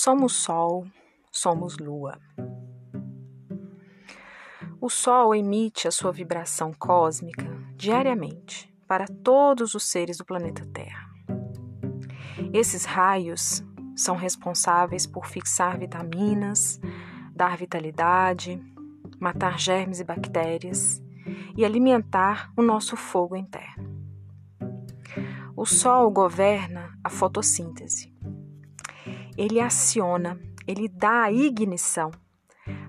[0.00, 0.86] Somos Sol,
[1.32, 2.20] somos Lua.
[4.80, 7.44] O Sol emite a sua vibração cósmica
[7.74, 11.10] diariamente para todos os seres do planeta Terra.
[12.52, 13.60] Esses raios
[13.96, 16.80] são responsáveis por fixar vitaminas,
[17.34, 18.62] dar vitalidade,
[19.18, 21.02] matar germes e bactérias
[21.56, 23.98] e alimentar o nosso fogo interno.
[25.56, 28.16] O Sol governa a fotossíntese
[29.38, 32.10] ele aciona, ele dá a ignição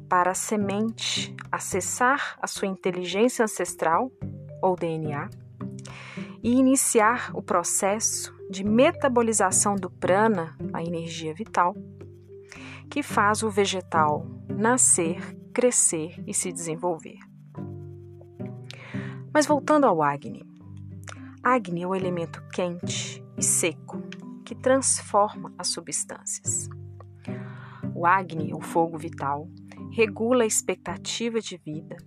[0.09, 4.12] para a semente acessar a sua inteligência ancestral
[4.59, 5.30] ou DNA
[6.41, 11.75] e iniciar o processo de metabolização do prana, a energia vital,
[12.89, 15.22] que faz o vegetal nascer,
[15.53, 17.20] crescer e se desenvolver.
[19.31, 20.44] Mas voltando ao Agni.
[21.44, 24.02] Agni é o elemento quente e seco
[24.50, 26.67] que transforma as substâncias.
[27.94, 29.47] O Agni, o fogo vital,
[29.91, 31.97] regula a expectativa de vida,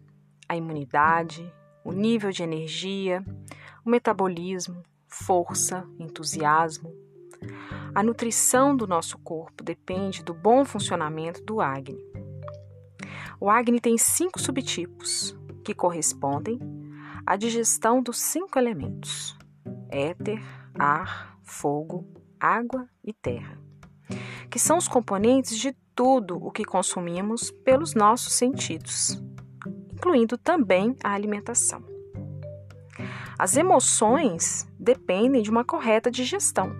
[0.48, 1.48] a imunidade,
[1.84, 3.24] o nível de energia,
[3.86, 6.92] o metabolismo, força, entusiasmo.
[7.94, 12.04] A nutrição do nosso corpo depende do bom funcionamento do Agni.
[13.38, 16.58] O Agni tem cinco subtipos que correspondem
[17.24, 19.38] à digestão dos cinco elementos:
[19.88, 20.42] éter,
[20.76, 23.56] ar, fogo, água e terra,
[24.50, 29.22] que são os componentes de tudo o que consumimos pelos nossos sentidos,
[29.92, 31.84] incluindo também a alimentação.
[33.38, 36.74] As emoções dependem de uma correta digestão.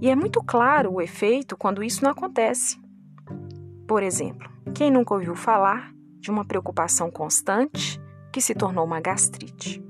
[0.00, 2.80] E é muito claro o efeito quando isso não acontece.
[3.86, 8.00] Por exemplo, quem nunca ouviu falar de uma preocupação constante
[8.32, 9.82] que se tornou uma gastrite?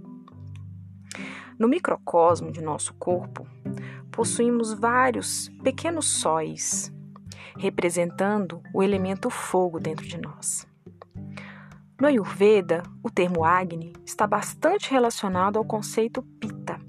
[1.59, 3.47] No microcosmo de nosso corpo,
[4.17, 6.91] possuímos vários pequenos sóis,
[7.59, 10.67] representando o elemento fogo dentro de nós.
[12.01, 16.81] No Ayurveda, o termo Agni está bastante relacionado ao conceito Pitta.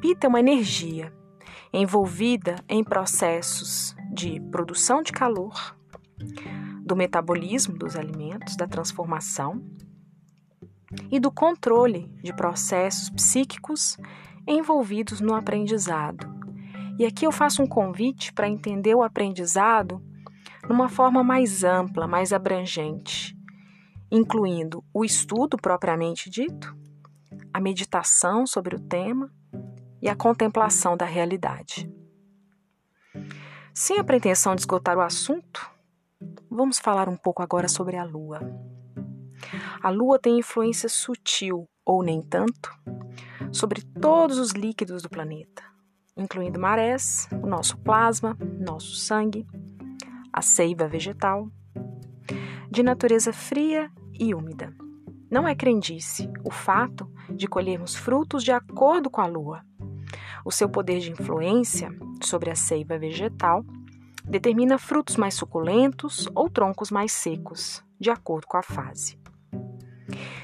[0.00, 1.12] Pitta é uma energia
[1.72, 5.76] envolvida em processos de produção de calor,
[6.84, 9.64] do metabolismo dos alimentos, da transformação
[11.10, 13.96] e do controle de processos psíquicos
[14.46, 16.32] envolvidos no aprendizado.
[16.98, 20.02] E aqui eu faço um convite para entender o aprendizado
[20.68, 23.36] numa forma mais ampla, mais abrangente,
[24.10, 26.76] incluindo o estudo propriamente dito,
[27.52, 29.30] a meditação sobre o tema
[30.00, 31.90] e a contemplação da realidade.
[33.72, 35.68] Sem a pretensão de esgotar o assunto,
[36.48, 38.40] vamos falar um pouco agora sobre a Lua.
[39.82, 42.72] A Lua tem influência sutil, ou nem tanto,
[43.52, 45.62] sobre todos os líquidos do planeta,
[46.16, 49.46] incluindo marés, o nosso plasma, nosso sangue,
[50.32, 51.48] a seiva vegetal,
[52.70, 54.74] de natureza fria e úmida.
[55.30, 59.64] Não é crendice o fato de colhermos frutos de acordo com a lua.
[60.44, 61.90] O seu poder de influência
[62.22, 63.64] sobre a seiva vegetal
[64.24, 69.23] determina frutos mais suculentos ou troncos mais secos, de acordo com a fase.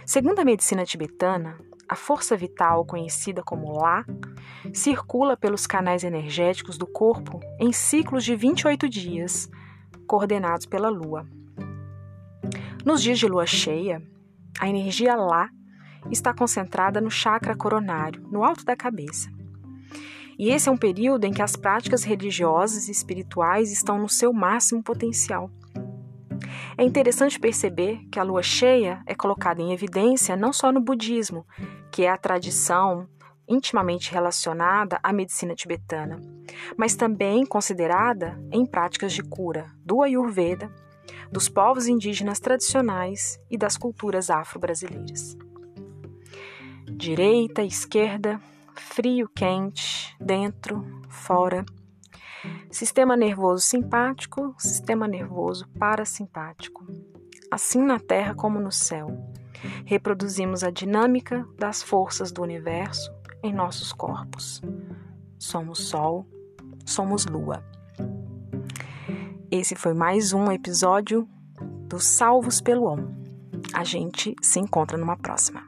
[0.07, 4.05] Segundo a medicina tibetana, a força vital, conhecida como Lá,
[4.73, 9.51] circula pelos canais energéticos do corpo em ciclos de 28 dias,
[10.07, 11.27] coordenados pela Lua.
[12.85, 14.03] Nos dias de lua cheia,
[14.59, 15.51] a energia Lá
[16.11, 19.31] está concentrada no chakra coronário, no alto da cabeça.
[20.39, 24.33] E esse é um período em que as práticas religiosas e espirituais estão no seu
[24.33, 25.51] máximo potencial.
[26.81, 31.47] É interessante perceber que a lua cheia é colocada em evidência não só no budismo,
[31.93, 33.07] que é a tradição
[33.47, 36.19] intimamente relacionada à medicina tibetana,
[36.79, 40.75] mas também considerada em práticas de cura do Ayurveda,
[41.31, 45.37] dos povos indígenas tradicionais e das culturas afro-brasileiras.
[46.97, 48.41] Direita, esquerda,
[48.75, 51.63] frio, quente, dentro, fora.
[52.71, 56.87] Sistema nervoso simpático, sistema nervoso parasimpático.
[57.51, 59.09] Assim na Terra como no céu
[59.85, 63.13] reproduzimos a dinâmica das forças do universo
[63.43, 64.63] em nossos corpos.
[65.37, 66.25] Somos Sol,
[66.87, 67.65] somos Lua.
[69.51, 71.29] Esse foi mais um episódio
[71.89, 73.13] do Salvos pelo Om.
[73.75, 75.63] A gente se encontra numa próxima.